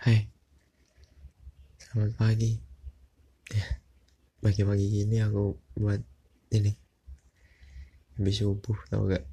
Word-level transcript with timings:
Hai. 0.00 0.24
Selamat 1.76 2.16
pagi. 2.16 2.56
Ya 3.52 3.84
Pagi-pagi 4.40 5.04
ini 5.04 5.20
aku 5.20 5.60
buat 5.76 6.00
ini. 6.56 6.72
Habis 8.16 8.40
subuh 8.40 8.80
tau 8.88 9.04
gak 9.04 9.20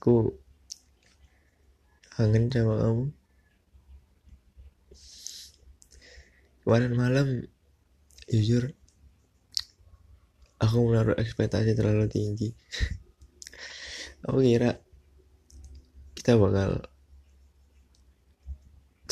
Aku 0.00 0.32
Kangen 2.16 2.48
sama 2.48 2.80
kamu. 2.80 3.12
Kemarin 6.64 6.92
malam 6.96 7.28
Jujur 8.24 8.72
Aku 10.64 10.88
menaruh 10.88 11.20
ekspektasi 11.20 11.76
terlalu 11.76 12.08
tinggi. 12.08 12.56
Aku 14.32 14.40
kira 14.40 14.80
Kita 16.16 16.40
bakal 16.40 16.93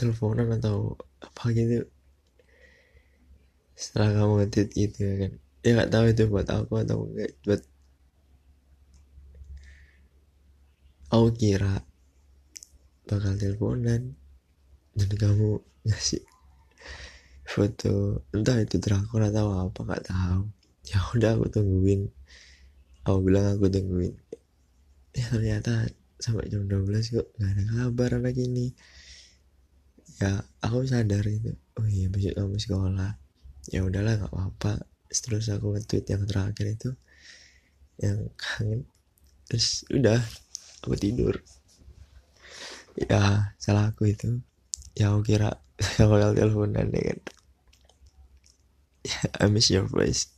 teleponan 0.02 0.58
atau 0.58 0.98
apa 1.22 1.54
gitu. 1.54 1.86
Setelah 3.78 4.10
kamu 4.18 4.32
nge 4.42 4.62
gitu 4.74 4.98
ya 5.06 5.14
kan. 5.22 5.32
Ya 5.62 5.70
nggak 5.78 5.90
tahu 5.94 6.04
itu 6.10 6.22
buat 6.26 6.48
aku 6.50 6.72
atau 6.82 7.06
enggak 7.06 7.30
buat 7.46 7.62
aku 11.14 11.28
kira 11.38 11.86
bakal 13.06 13.38
teleponan 13.38 14.18
dan 14.98 15.10
kamu 15.14 15.62
ngasih 15.86 16.26
foto 17.46 18.26
entah 18.34 18.58
itu 18.58 18.82
drakor 18.82 19.22
atau 19.22 19.70
apa 19.70 19.80
nggak 19.86 20.04
tahu. 20.10 20.42
Ya 20.90 20.98
udah 21.14 21.38
aku 21.38 21.46
tungguin. 21.46 22.10
Aku 23.06 23.22
bilang 23.22 23.54
aku 23.54 23.70
tungguin. 23.70 24.18
Ya 25.14 25.30
ternyata 25.30 25.86
sampai 26.18 26.50
jam 26.50 26.66
12 26.66 27.14
kok 27.14 27.26
nggak 27.38 27.50
ada 27.54 27.62
kabar 27.70 28.10
anak 28.18 28.38
ini 28.38 28.74
ya 30.22 30.46
aku 30.62 30.86
sadar 30.86 31.26
itu. 31.26 31.50
Oh 31.74 31.88
iya 31.90 32.06
besok 32.06 32.38
kamu 32.38 32.56
sekolah. 32.62 33.12
Ya 33.74 33.82
udahlah 33.82 34.22
nggak 34.22 34.30
apa-apa. 34.30 34.86
Terus 35.10 35.50
aku 35.50 35.74
nge-tweet 35.74 36.06
yang 36.06 36.22
terakhir 36.30 36.66
itu 36.70 36.90
yang 37.98 38.30
kangen. 38.38 38.86
Terus 39.50 39.82
udah 39.90 40.22
aku 40.86 40.94
tidur. 40.94 41.34
Ya 42.94 43.50
salah 43.58 43.90
aku 43.90 44.14
itu. 44.14 44.38
Ya 44.94 45.10
aku 45.10 45.34
kira 45.34 45.58
saya 45.82 46.06
bakal 46.06 46.38
teleponan 46.38 46.94
ya 46.94 47.02
kan? 47.10 47.20
Ya 49.02 49.20
I 49.42 49.50
miss 49.50 49.66
your 49.74 49.90
voice 49.90 50.30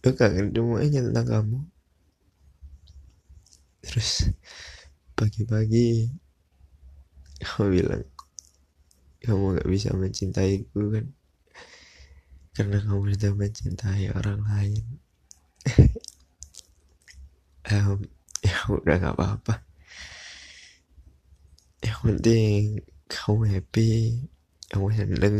aku 0.00 0.16
kangen 0.16 0.48
semuanya 0.56 1.04
tentang 1.04 1.26
kamu. 1.28 1.58
Terus 3.84 4.32
pagi-pagi 5.12 6.08
kamu 7.40 7.66
bilang 7.72 8.04
kamu 9.20 9.60
gak 9.60 9.68
bisa 9.68 9.92
mencintaiku 9.92 10.80
kan? 10.92 11.06
Karena 12.56 12.78
kamu 12.80 13.16
sudah 13.16 13.32
mencintai 13.36 14.04
orang 14.12 14.40
lain. 14.44 14.84
Um, 17.70 18.02
ya 18.42 18.66
udah 18.66 18.98
gak 18.98 19.14
apa-apa. 19.14 19.62
Yang 21.86 22.00
penting 22.02 22.60
kamu 23.06 23.46
happy 23.46 23.90
kamu 24.74 24.90
seneng 24.90 25.36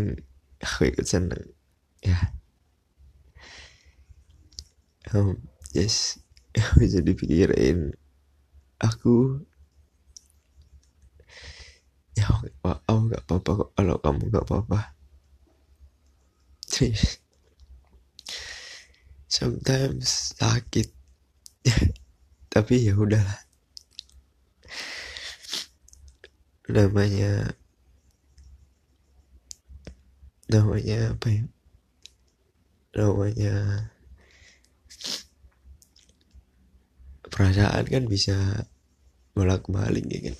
aku 0.63 0.95
ikut 0.95 1.07
seneng. 1.11 1.43
Ya. 2.07 2.39
Um, 5.11 5.43
yes 5.75 6.23
bisa 6.55 6.99
dipikirin 7.07 7.95
aku 8.83 9.45
ya 12.71 12.79
aku 12.87 13.11
gak 13.11 13.25
apa-apa 13.27 13.51
kok. 13.59 13.71
Kalau 13.75 13.97
kamu 13.99 14.23
gak 14.31 14.47
apa-apa. 14.47 14.81
Sometimes 19.27 20.39
sakit. 20.39 20.89
Tapi 22.55 22.75
ya 22.87 22.95
udahlah. 22.95 23.41
Namanya 26.71 27.59
namanya 30.47 31.15
apa 31.15 31.27
ya? 31.31 31.45
Namanya 32.95 33.55
perasaan 37.31 37.87
kan 37.87 38.05
bisa 38.07 38.67
bolak 39.35 39.67
balik 39.71 40.07
ya 40.11 40.31
kan 40.31 40.37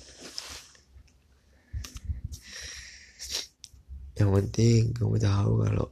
yang 4.21 4.29
penting 4.37 4.93
kamu 4.93 5.17
tahu 5.17 5.65
kalau 5.65 5.89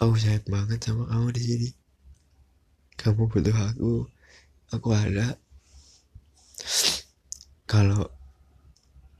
aku 0.00 0.16
sayang 0.16 0.48
banget 0.48 0.80
sama 0.80 1.04
kamu 1.12 1.28
di 1.36 1.42
sini. 1.44 1.68
Kamu 2.96 3.28
butuh 3.28 3.52
aku. 3.52 4.08
Aku 4.72 4.88
ada. 4.96 5.36
Kalau 7.68 8.08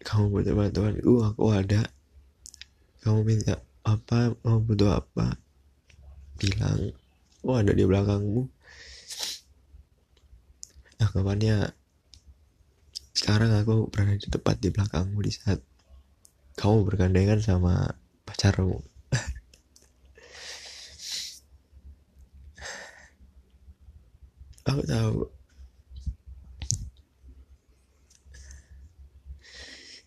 kamu 0.00 0.24
butuh 0.32 0.54
bantuanku 0.56 1.12
aku 1.20 1.44
ada. 1.52 1.84
Kamu 3.04 3.28
minta 3.28 3.60
apa 3.84 4.32
kamu 4.40 4.58
butuh 4.64 5.04
apa 5.04 5.36
bilang. 6.40 6.96
Aku 7.44 7.60
ada 7.60 7.76
di 7.76 7.84
belakangmu. 7.84 8.48
Anggapannya 11.00 11.76
sekarang 13.12 13.52
aku 13.52 13.92
berada 13.92 14.16
di 14.16 14.28
tepat 14.32 14.56
di 14.64 14.72
belakangmu 14.72 15.20
di 15.20 15.32
saat 15.32 15.60
kamu 16.60 16.84
bergandengan 16.84 17.40
sama 17.40 17.96
pacarmu. 18.28 18.84
Aku 24.68 24.84
tahu. 24.84 25.24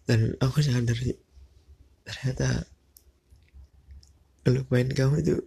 Dan 0.06 0.38
aku 0.38 0.62
sadar 0.62 0.94
ternyata 2.06 2.70
lupain 4.46 4.94
kamu 4.94 5.26
itu 5.26 5.42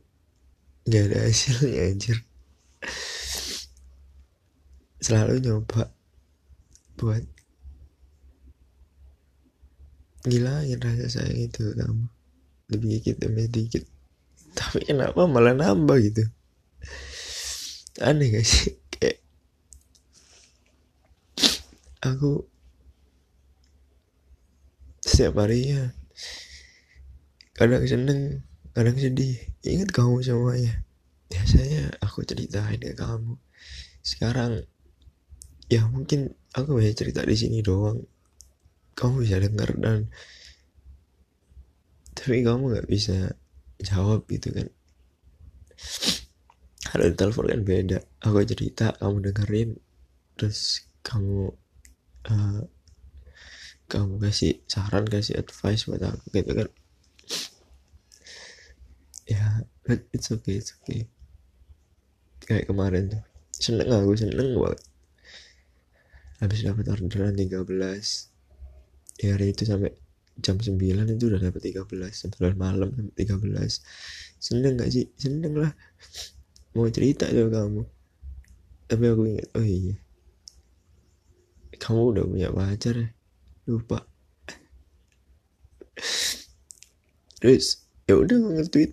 gak 0.90 1.06
ada 1.06 1.30
hasilnya 1.30 1.86
anjir. 1.86 2.18
Selalu 4.98 5.38
nyoba 5.38 5.94
buat 6.98 7.35
ngilangin 10.26 10.82
rasa 10.82 11.06
sayang 11.06 11.46
itu 11.46 11.72
kamu. 11.78 12.06
Lebih 12.74 12.88
dikit 12.98 13.16
demi 13.22 13.46
dikit. 13.46 13.84
Tapi 14.58 14.82
kenapa 14.82 15.24
malah 15.30 15.54
nambah 15.54 15.96
gitu? 16.02 16.24
Aneh 18.02 18.34
gak 18.34 18.44
sih? 18.44 18.74
Kayak 18.92 19.22
aku 22.02 22.44
setiap 25.06 25.38
harinya 25.38 25.94
kadang 27.54 27.86
seneng 27.86 28.42
kadang 28.74 28.98
sedih. 28.98 29.38
Ingat 29.62 29.94
kamu 29.94 30.20
semuanya. 30.26 30.82
Biasanya 31.30 31.94
aku 32.02 32.26
ceritain 32.26 32.82
ke 32.82 32.92
kamu. 32.98 33.38
Sekarang 34.02 34.66
ya 35.70 35.86
mungkin 35.86 36.34
aku 36.52 36.82
bisa 36.82 36.92
cerita 36.92 37.22
di 37.22 37.36
sini 37.38 37.62
doang 37.62 38.02
kamu 38.96 39.28
bisa 39.28 39.36
dengar 39.44 39.70
dan 39.76 40.08
tapi 42.16 42.40
kamu 42.40 42.72
nggak 42.72 42.88
bisa 42.88 43.36
jawab 43.78 44.24
gitu 44.32 44.48
kan. 44.50 44.68
Kalau 46.86 47.04
di 47.12 47.14
telepon 47.14 47.46
kan 47.52 47.60
beda. 47.60 47.98
Aku 48.24 48.40
cerita 48.48 48.96
kamu 48.96 49.30
dengerin 49.30 49.76
terus 50.36 50.88
kamu 51.04 51.52
uh, 52.32 52.60
kamu 53.86 54.18
kasih 54.18 54.64
saran 54.66 55.04
kasih 55.04 55.36
advice 55.36 55.84
buat 55.84 56.00
aku 56.00 56.24
gitu 56.32 56.52
kan. 56.56 56.68
Ya 59.28 59.68
but 59.84 60.08
it's 60.16 60.32
okay 60.32 60.56
it's 60.56 60.72
okay. 60.80 61.04
Kayak 62.48 62.72
kemarin 62.72 63.12
tuh. 63.12 63.22
Seneng 63.52 63.92
aku 63.92 64.16
seneng 64.16 64.56
banget. 64.56 64.80
Habis 66.40 66.64
dapat 66.64 66.84
orderan 66.88 67.36
13 67.36 68.35
ya 69.22 69.36
hari 69.36 69.52
itu 69.52 69.64
sampai 69.64 69.92
jam 70.36 70.60
9 70.60 70.76
itu 71.16 71.24
udah 71.32 71.40
dapat 71.40 71.60
13 71.72 71.88
9 72.36 72.60
malam 72.60 72.92
sampai 72.92 73.14
13 73.16 73.80
seneng 74.36 74.76
gak 74.76 74.92
sih? 74.92 75.08
Seneng 75.16 75.56
lah. 75.56 75.72
Mau 76.76 76.88
cerita 76.92 77.24
tuh 77.32 77.48
kamu. 77.48 77.82
Tapi 78.86 79.04
aku 79.08 79.22
ingat 79.26 79.48
oh 79.56 79.64
iya. 79.64 79.96
Kamu 81.76 82.12
udah 82.12 82.24
punya 82.28 82.48
pacar 82.52 82.94
ya 83.00 83.08
lupa. 83.66 84.04
Terus 87.40 87.88
ya 88.06 88.14
udah 88.20 88.36
nge-tweet. 88.36 88.92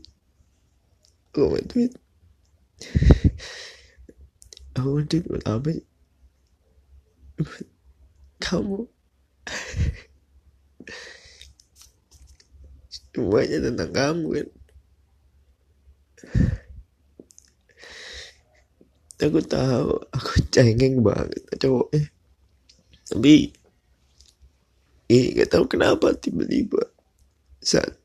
Aku 1.35 1.53
nge-tweet. 1.53 1.93
Aku 4.79 4.87
nge-tweet 4.97 5.23
buat 5.29 5.43
apa 5.45 5.67
sih? 5.75 5.85
Kamu 8.39 8.87
semuanya 13.13 13.57
tentang 13.61 13.91
kamu 13.93 14.27
kan? 14.41 14.47
Aku 19.23 19.39
tahu 19.39 20.03
aku 20.11 20.31
cengeng 20.51 20.99
banget 20.99 21.39
cowoknya 21.55 22.11
tapi 23.13 23.53
eh 25.11 25.25
gak 25.37 25.53
tahu 25.53 25.69
kenapa 25.69 26.15
tiba-tiba 26.17 26.81
saat 27.61 27.99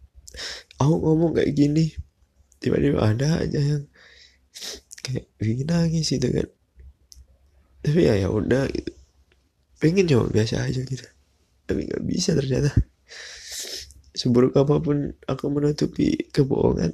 aku 0.76 0.94
ngomong 1.00 1.32
kayak 1.38 1.56
gini 1.56 1.94
tiba-tiba 2.60 3.00
ada 3.00 3.40
aja 3.40 3.56
yang 3.56 3.84
kayak 5.00 5.30
bikin 5.40 5.64
nangis 5.64 6.12
gitu 6.12 6.28
kan? 6.28 6.48
Tapi 7.80 8.00
ya 8.04 8.20
ya 8.20 8.28
udah 8.28 8.68
gitu. 8.68 8.92
Pengen 9.78 10.10
coba 10.10 10.28
biasa 10.28 10.66
aja 10.66 10.82
gitu. 10.82 11.06
Tapi 11.64 11.88
nggak 11.88 12.04
bisa 12.04 12.34
ternyata 12.34 12.74
seburuk 14.18 14.58
apa 14.58 14.82
pun 14.82 15.14
aku 15.30 15.46
menutupi 15.46 16.26
kebohongan 16.34 16.90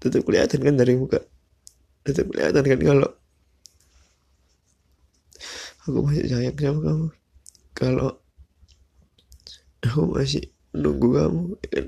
tetap 0.00 0.22
kelihatan 0.22 0.60
kan 0.60 0.74
dari 0.76 0.94
muka. 0.94 1.20
Tetap 2.04 2.28
kelihatan 2.30 2.62
kan 2.62 2.80
kalau 2.80 3.10
aku 5.86 5.98
masih 6.04 6.26
sayang 6.28 6.56
sama 6.58 6.80
kamu. 6.84 7.08
Kalau 7.76 8.10
aku 9.82 10.02
masih 10.12 10.44
nunggu 10.76 11.08
kamu 11.16 11.42
ya 11.64 11.68
kan? 11.72 11.86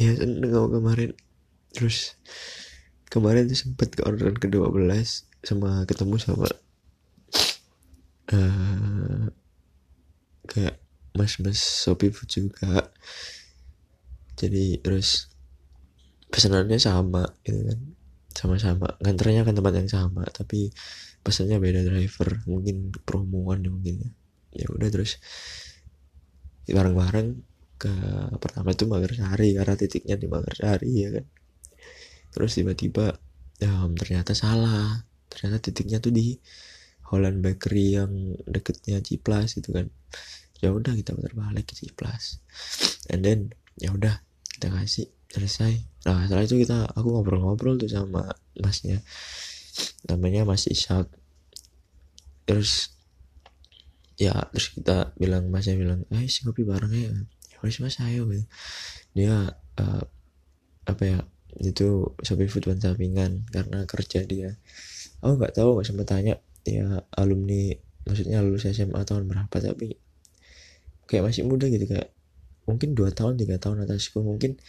Ya 0.00 0.16
seneng 0.16 0.50
kamu 0.50 0.68
kemarin. 0.80 1.10
Terus 1.76 2.16
kemarin 3.12 3.46
tuh 3.46 3.58
sempet 3.58 3.92
ke 3.92 4.02
orderan 4.02 4.40
ke-12 4.40 5.28
sama 5.44 5.84
ketemu 5.84 6.16
sama 6.16 6.48
uh, 8.34 9.26
kayak 10.46 10.76
mas-mas 11.14 11.58
Shopee 11.58 12.14
juga. 12.26 12.90
Jadi 14.38 14.80
terus 14.80 15.30
pesanannya 16.30 16.78
sama 16.80 17.26
gitu 17.44 17.60
kan. 17.66 17.78
Sama-sama. 18.30 18.88
Nganternya 19.02 19.42
kan 19.42 19.54
tempat 19.58 19.74
yang 19.74 19.90
sama 19.90 20.22
tapi 20.30 20.70
pesannya 21.20 21.58
beda 21.58 21.82
driver. 21.84 22.40
Mungkin 22.46 22.94
promoan 23.02 23.66
ya 23.66 23.70
mungkin 23.70 23.94
ya. 24.54 24.66
Udah 24.70 24.88
terus 24.88 25.18
bareng-bareng 26.70 27.28
ke 27.80 27.92
pertama 28.38 28.76
itu 28.76 28.84
Sari 29.16 29.56
karena 29.56 29.74
titiknya 29.74 30.16
di 30.20 30.26
Sari 30.30 30.92
ya 30.94 31.08
kan. 31.10 31.26
Terus 32.30 32.50
tiba-tiba 32.54 33.18
ya, 33.58 33.90
ternyata 33.98 34.32
salah. 34.38 35.02
Ternyata 35.26 35.58
titiknya 35.70 35.98
tuh 35.98 36.14
di 36.14 36.38
Holland 37.10 37.42
Bakery 37.42 37.98
yang 37.98 38.38
deketnya 38.46 39.02
Ciplas 39.02 39.58
gitu 39.58 39.74
kan. 39.74 39.90
Ya 40.62 40.70
udah 40.70 40.94
kita 40.94 41.18
putar 41.18 41.34
balik 41.34 41.72
ke 41.72 41.74
Ciplas. 41.74 42.38
And 43.10 43.26
then 43.26 43.50
ya 43.74 43.90
udah 43.90 44.22
kita 44.54 44.70
kasih 44.70 45.10
selesai. 45.26 46.06
Nah 46.06 46.30
setelah 46.30 46.46
itu 46.46 46.62
kita 46.62 46.86
aku 46.94 47.10
ngobrol-ngobrol 47.10 47.82
tuh 47.82 47.90
sama 47.90 48.30
masnya. 48.54 49.02
Namanya 50.06 50.46
Mas 50.46 50.70
Ishak. 50.70 51.10
Terus 52.46 52.94
ya 54.14 54.36
terus 54.54 54.70
kita 54.76 55.16
bilang 55.18 55.48
masnya 55.50 55.74
bilang 55.74 56.06
eh 56.14 56.30
si 56.30 56.46
kopi 56.46 56.62
bareng 56.62 56.94
ya. 56.94 57.10
Ya 57.50 57.58
mas 57.62 57.98
ayo. 58.06 58.30
Gitu. 58.30 58.46
dia 59.10 59.58
uh, 59.82 60.04
apa 60.86 61.02
ya 61.02 61.18
itu 61.58 62.14
Shopee 62.22 62.46
Food 62.46 62.70
sampingan 62.78 63.50
karena 63.50 63.82
kerja 63.90 64.22
dia. 64.22 64.54
Aku 65.18 65.34
nggak 65.34 65.58
tahu 65.58 65.74
nggak 65.74 65.88
sempat 65.88 66.06
tanya 66.06 66.38
ya 66.64 67.04
alumni 67.16 67.74
maksudnya 68.04 68.44
lulus 68.44 68.68
SMA 68.68 69.00
tahun 69.04 69.28
berapa 69.28 69.52
tapi 69.52 69.96
kayak 71.08 71.30
masih 71.30 71.46
muda 71.46 71.66
gitu 71.66 71.88
kayak 71.90 72.12
mungkin 72.68 72.94
dua 72.94 73.10
tahun 73.10 73.40
tiga 73.40 73.58
tahun 73.58 73.84
atasku 73.88 74.22
mungkin 74.22 74.60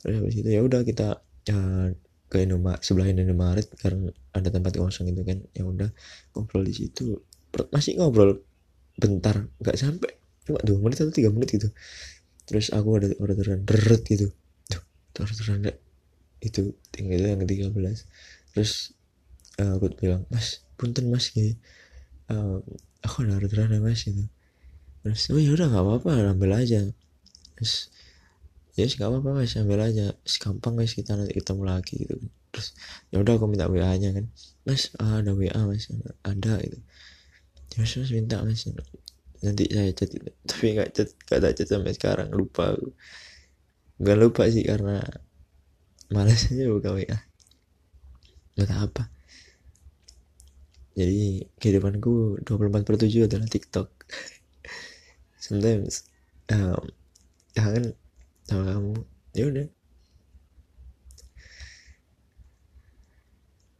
terus 0.00 0.14
habis 0.22 0.34
itu 0.38 0.48
ya 0.48 0.62
udah 0.62 0.86
kita 0.86 1.24
uh, 1.50 1.88
ke 2.26 2.42
Indomaret 2.42 2.82
sebelah 2.82 3.06
Indomaret 3.10 3.70
karena 3.78 4.10
ada 4.34 4.48
tempat 4.50 4.74
kosong 4.74 5.06
gitu 5.10 5.22
kan 5.22 5.46
ya 5.54 5.62
udah 5.62 5.90
ngobrol 6.34 6.66
di 6.66 6.74
situ. 6.74 7.22
Masih 7.70 7.96
ngobrol 8.02 8.42
bentar 8.98 9.46
nggak 9.62 9.76
sampai 9.78 10.10
cuma 10.46 10.58
dua 10.62 10.78
menit 10.82 10.98
atau 11.02 11.14
tiga 11.14 11.30
menit 11.30 11.54
gitu. 11.54 11.70
Terus 12.46 12.74
aku 12.74 12.98
ada 12.98 13.14
orderan 13.22 13.62
deret 13.62 14.02
gitu. 14.06 14.34
Tuh 14.66 14.82
orderan 15.22 15.70
itu 16.42 16.74
tinggal 16.92 17.24
yang 17.24 17.40
ke 17.42 17.48
13 17.48 17.72
terus 18.52 18.95
uh, 19.60 19.72
aku 19.76 19.92
bilang 19.96 20.22
mas 20.32 20.64
punten 20.76 21.08
mas 21.08 21.32
gitu. 21.32 21.56
Uh, 22.26 22.60
aku 23.04 23.24
ada 23.24 23.40
ya 23.40 23.78
mas 23.80 24.02
gitu. 24.04 24.24
Terus 25.06 25.22
oh 25.30 25.38
ya 25.38 25.54
udah 25.54 25.66
nggak 25.70 25.84
apa-apa 25.84 26.10
ambil 26.34 26.58
aja. 26.58 26.82
Terus 27.56 27.90
ya 28.76 28.84
yes, 28.84 28.98
nggak 29.00 29.08
apa-apa 29.08 29.30
mas 29.42 29.54
ambil 29.56 29.80
aja. 29.84 30.12
Gampang 30.42 30.74
guys 30.76 30.92
kita 30.92 31.16
nanti 31.16 31.32
ketemu 31.36 31.62
lagi 31.64 31.94
gitu. 32.02 32.16
Terus 32.52 32.74
ya 33.12 33.22
udah 33.22 33.38
aku 33.38 33.46
minta 33.48 33.70
wa 33.70 33.92
nya 33.96 34.10
kan. 34.12 34.26
Mas 34.66 34.92
ah, 35.00 35.22
ada 35.22 35.32
wa 35.32 35.62
mas. 35.70 35.88
Ada 36.26 36.54
itu 36.60 36.78
ya 37.76 37.84
mas, 37.84 38.10
minta 38.12 38.40
mas. 38.42 38.66
Nanti 39.44 39.68
saya 39.68 39.92
chat 39.92 40.10
itu 40.10 40.26
tapi 40.48 40.66
nggak 40.74 40.90
chat 40.96 41.08
nggak 41.28 41.38
ada 41.38 41.48
chat 41.52 41.68
sampai 41.68 41.92
sekarang 41.92 42.28
lupa 42.32 42.72
nggak 44.00 44.18
lupa 44.20 44.42
sih 44.48 44.64
karena 44.64 45.00
malas 46.12 46.48
aja 46.52 46.68
buka 46.68 46.92
WA 46.94 47.18
nggak 48.56 48.72
apa 48.72 49.15
jadi 50.96 51.44
kehidupanku 51.60 52.40
24 52.48 52.88
per 52.88 52.96
7 52.96 53.28
adalah 53.28 53.44
TikTok. 53.44 53.88
Sometimes 55.44 56.08
um, 56.48 56.88
kangen 57.52 57.92
sama 58.48 58.64
kamu. 58.72 58.94
Ya 59.36 59.44
udah. 59.52 59.68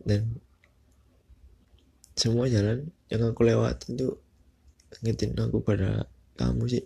Dan 0.05 0.45
semua 2.21 2.53
jalan 2.53 2.93
yang 3.09 3.33
aku 3.33 3.49
lewatin 3.49 3.97
tuh 3.97 4.21
ngetin 5.01 5.33
aku 5.41 5.65
pada 5.65 6.05
kamu 6.37 6.69
sih. 6.69 6.85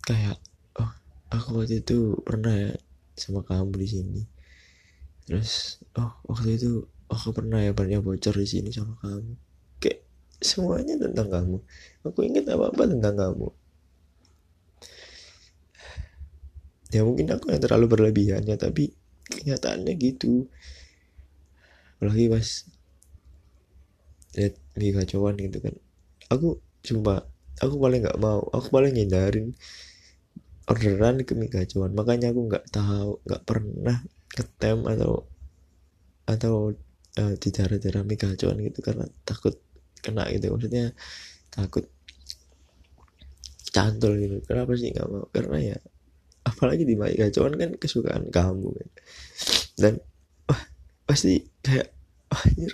Kayak 0.00 0.40
oh 0.80 0.88
aku 1.28 1.60
waktu 1.60 1.84
itu 1.84 2.16
pernah 2.24 2.56
ya 2.56 2.72
sama 3.20 3.44
kamu 3.44 3.76
di 3.76 3.84
sini. 3.84 4.22
Terus 5.28 5.76
oh 6.00 6.16
waktu 6.24 6.56
itu 6.56 6.88
aku 7.08 7.32
pernah 7.32 7.60
ya 7.64 7.72
banyak 7.72 8.04
bocor 8.04 8.36
di 8.36 8.48
sini 8.48 8.70
sama 8.72 8.96
kamu. 9.00 9.34
Kayak 9.80 10.00
semuanya 10.40 10.94
tentang 11.00 11.28
kamu. 11.32 11.56
Aku 12.04 12.18
ingat 12.24 12.46
apa 12.52 12.70
apa 12.70 12.82
tentang 12.84 13.14
kamu. 13.16 13.48
Ya 16.88 17.04
mungkin 17.04 17.28
aku 17.28 17.52
yang 17.52 17.60
terlalu 17.60 17.86
berlebihan 17.88 18.44
ya 18.48 18.56
tapi 18.56 18.92
kenyataannya 19.28 19.92
gitu. 20.00 20.48
Apalagi 21.98 22.32
pas 22.32 22.48
lihat 24.38 24.54
di 24.76 24.88
kacauan 24.94 25.36
gitu 25.36 25.58
kan. 25.60 25.74
Aku 26.32 26.60
cuma 26.84 27.26
aku 27.60 27.74
paling 27.76 28.04
nggak 28.04 28.20
mau. 28.20 28.44
Aku 28.52 28.72
paling 28.72 28.96
ngindarin 28.96 29.56
orderan 30.68 31.24
ke 31.24 31.32
mie 31.32 31.48
gacuan 31.48 31.96
makanya 31.96 32.28
aku 32.28 32.44
nggak 32.44 32.68
tahu 32.68 33.24
nggak 33.24 33.42
pernah 33.48 34.04
ketem 34.28 34.84
atau 34.84 35.24
atau 36.28 36.76
uh, 37.16 37.34
di 37.40 37.48
daerah-daerah 37.48 38.04
gitu 38.04 38.80
karena 38.84 39.08
takut 39.24 39.56
kena 40.04 40.28
gitu. 40.28 40.52
Maksudnya 40.52 40.92
takut 41.48 41.88
cantol 43.72 44.20
gitu. 44.20 44.36
Kenapa 44.44 44.76
sih 44.76 44.92
nggak 44.92 45.08
mau? 45.08 45.24
Karena 45.32 45.56
ya 45.74 45.78
apalagi 46.48 46.88
di 46.88 46.96
mie 46.96 47.12
gacuan 47.12 47.52
kan 47.60 47.76
kesukaan 47.76 48.32
kamu 48.32 48.72
kan 48.72 48.88
dan 49.76 49.94
wah 50.48 50.62
pasti 51.04 51.44
kayak 51.60 51.92
anjir 52.32 52.72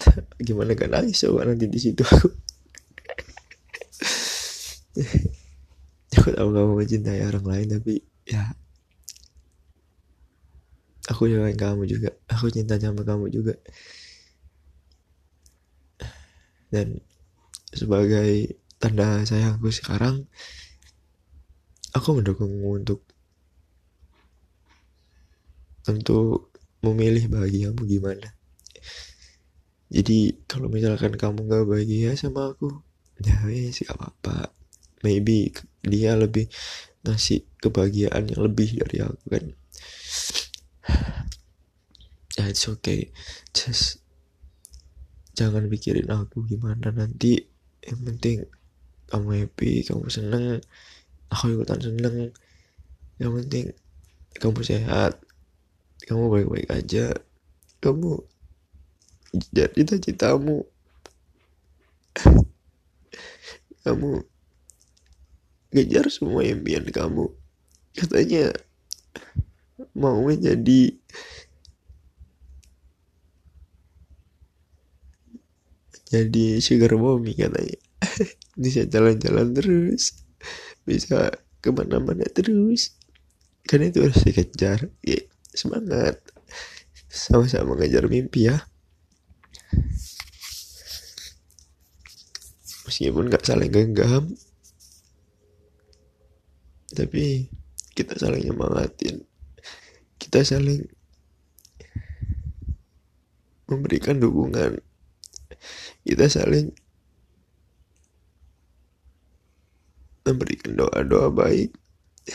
gimana 0.46 0.72
gak 0.78 0.88
nangis 0.88 1.20
coba 1.20 1.44
nanti 1.44 1.68
di 1.68 1.76
situ 1.76 2.00
aku. 2.00 2.28
Aku 6.10 6.34
tahu 6.34 6.50
kamu 6.50 6.72
mencintai 6.74 7.22
orang 7.22 7.46
lain 7.46 7.68
tapi 7.78 8.02
ya 8.26 8.50
aku 11.10 11.26
juga 11.26 11.50
kamu 11.50 11.82
juga. 11.90 12.14
Aku 12.30 12.46
cinta 12.54 12.78
sama 12.78 13.02
kamu 13.02 13.34
juga. 13.34 13.58
Dan 16.70 17.02
sebagai 17.74 18.62
tanda 18.78 19.26
sayangku 19.26 19.74
sekarang 19.74 20.24
aku 21.90 22.22
mendukungmu 22.22 22.78
untuk 22.78 23.02
untuk 25.90 26.54
memilih 26.86 27.26
bahagiamu 27.26 27.82
gimana. 27.84 28.30
Jadi 29.90 30.46
kalau 30.46 30.70
misalkan 30.70 31.18
kamu 31.18 31.50
gak 31.50 31.66
bahagia 31.66 32.14
sama 32.14 32.54
aku 32.54 32.70
ya 33.18 33.34
gak 33.42 33.98
apa-apa. 33.98 34.54
Maybe 35.02 35.50
dia 35.82 36.14
lebih 36.14 36.46
ngasih 37.02 37.42
kebahagiaan 37.58 38.30
yang 38.30 38.46
lebih 38.46 38.78
dari 38.78 39.02
aku 39.02 39.24
kan 39.26 39.44
it's 42.50 42.66
okay. 42.66 43.14
Just 43.54 44.02
jangan 45.38 45.70
pikirin 45.70 46.10
aku 46.10 46.44
gimana 46.44 46.90
nanti. 46.90 47.46
Yang 47.80 48.00
penting 48.04 48.38
kamu 49.08 49.46
happy 49.46 49.86
kamu 49.86 50.06
seneng. 50.10 50.60
Aku 51.30 51.54
ikutan 51.54 51.80
seneng. 51.80 52.34
Yang 53.16 53.32
penting 53.40 53.64
kamu 54.42 54.60
sehat. 54.66 55.22
Kamu 56.04 56.28
baik-baik 56.28 56.68
aja. 56.68 57.14
Kamu 57.80 58.18
jadi 59.54 59.70
cita-citamu 59.70 60.66
kamu 63.86 64.26
ngejar 65.70 66.10
semua 66.10 66.42
impian 66.42 66.82
kamu. 66.82 67.30
Katanya 67.94 68.50
mau 69.94 70.18
menjadi 70.20 70.99
jadi 76.10 76.58
sugar 76.58 76.98
mommy 76.98 77.38
katanya. 77.38 77.78
Bisa 78.62 78.82
jalan-jalan 78.90 79.54
terus. 79.54 80.26
Bisa 80.82 81.30
ke 81.62 81.70
mana-mana 81.70 82.26
terus. 82.26 82.98
Kan 83.62 83.86
itu 83.86 84.02
harus 84.02 84.18
dikejar. 84.26 84.90
Ya, 85.06 85.22
semangat. 85.54 86.18
Sama-sama 87.06 87.78
ngejar 87.78 88.10
mimpi 88.10 88.50
ya. 88.50 88.58
Meskipun 92.90 93.30
gak 93.30 93.46
saling 93.46 93.70
genggam. 93.70 94.34
Tapi 96.90 97.46
kita 97.94 98.18
saling 98.18 98.50
nyemangatin. 98.50 99.22
Kita 100.18 100.42
saling 100.42 100.90
memberikan 103.70 104.18
dukungan 104.18 104.89
kita 106.10 106.26
saling 106.26 106.74
memberikan 110.26 110.74
doa-doa 110.74 111.30
baik. 111.30 111.70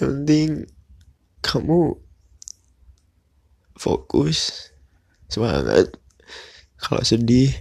Yang 0.00 0.08
penting 0.16 0.48
kamu 1.44 2.00
fokus 3.76 4.72
semangat. 5.28 5.92
Kalau 6.80 7.04
sedih 7.04 7.52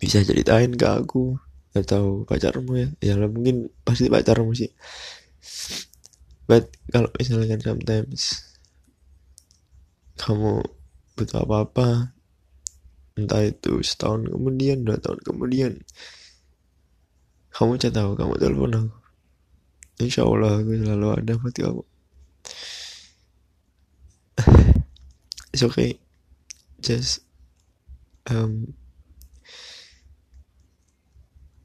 bisa 0.00 0.24
ceritain 0.24 0.72
ke 0.72 0.88
aku 0.88 1.36
atau 1.76 2.24
pacarmu 2.24 2.72
ya. 2.80 2.88
Ya 3.04 3.14
lah 3.20 3.28
mungkin 3.28 3.68
pasti 3.84 4.08
pacarmu 4.08 4.56
sih. 4.56 4.72
But 6.48 6.72
kalau 6.88 7.12
misalnya 7.20 7.60
sometimes 7.60 8.48
kamu 10.16 10.64
butuh 11.18 11.42
apa-apa. 11.42 12.14
Entah 13.18 13.42
itu 13.42 13.82
setahun 13.82 14.30
kemudian 14.30 14.86
dua 14.86 15.02
tahun 15.02 15.18
kemudian. 15.26 15.82
Kamu 17.50 17.74
chat 17.82 17.90
tahu 17.90 18.14
kamu 18.14 18.38
telepon 18.38 18.70
aku. 18.78 18.98
Insya 19.98 20.22
Allah 20.22 20.62
aku 20.62 20.78
selalu 20.78 21.06
ada 21.10 21.32
buat 21.34 21.54
kamu 21.58 21.82
it's 25.50 25.66
okay. 25.66 25.98
Just 26.78 27.26
um 28.30 28.78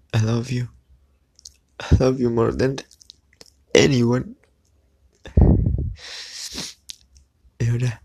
I 0.09 0.25
love 0.25 0.49
you. 0.49 0.73
I 1.77 1.93
love 2.01 2.17
you 2.17 2.33
more 2.33 2.49
than 2.49 2.81
anyone 3.77 4.33
ya 7.57 7.71
udah 7.73 7.95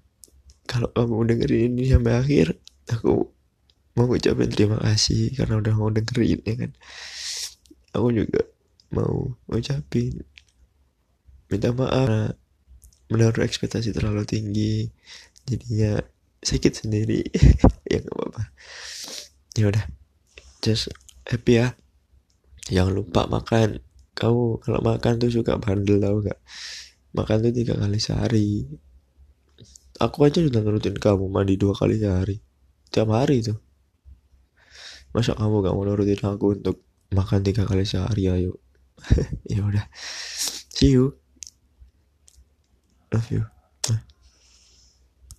kalau 0.79 0.95
kamu 0.95 1.35
dengerin 1.35 1.75
ini 1.75 1.91
sampai 1.91 2.15
akhir 2.15 2.55
aku 2.87 3.27
mau 3.99 4.07
ucapin 4.07 4.47
terima 4.47 4.79
kasih 4.79 5.35
karena 5.35 5.59
udah 5.59 5.75
mau 5.75 5.91
dengerin 5.91 6.39
ya 6.47 6.55
kan? 6.55 6.71
Aku 7.99 8.15
juga 8.15 8.47
mau 8.95 9.35
ucapin 9.51 10.23
minta 11.51 11.75
maaf. 11.75 12.39
Menaruh 13.11 13.43
ekspektasi 13.43 13.91
terlalu 13.91 14.23
tinggi 14.23 14.87
jadinya 15.43 15.99
sakit 16.47 16.87
sendiri. 16.87 17.27
Ya 17.89 18.05
nggak 18.05 18.15
apa-apa. 18.21 18.43
Ya 19.57 19.65
udah 19.73 19.85
just 20.61 20.93
happy 21.25 21.57
ya. 21.57 21.73
Jangan 22.69 23.01
lupa 23.01 23.25
makan. 23.27 23.81
Kamu 24.13 24.61
kalau 24.61 24.81
makan 24.85 25.17
tuh 25.17 25.33
suka 25.33 25.57
bandel 25.57 26.05
tau 26.05 26.21
gak 26.21 26.37
makan 27.17 27.49
tuh 27.49 27.53
tiga 27.57 27.81
kali 27.81 27.97
sehari 27.97 28.69
aku 29.99 30.27
aja 30.27 30.39
sudah 30.43 30.63
nurutin 30.63 30.97
kamu 30.97 31.27
mandi 31.31 31.55
dua 31.59 31.75
kali 31.75 31.99
sehari. 31.99 32.39
Tiap 32.89 33.11
hari 33.13 33.45
tuh 33.45 33.59
masa 35.13 35.33
kamu 35.33 35.65
gak 35.65 35.75
mau 35.75 35.85
nurutin 35.89 36.21
aku 36.21 36.61
untuk 36.61 36.85
makan 37.11 37.41
tiga 37.43 37.67
kali 37.67 37.85
sehari? 37.85 38.31
Ayo. 38.31 38.59
Ya 39.53 39.63
udah. 39.65 39.87
See 40.75 40.95
you. 40.95 41.17
Love 43.09 43.31
you 43.33 43.58